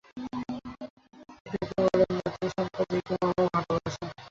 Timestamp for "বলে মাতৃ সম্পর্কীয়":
1.85-3.17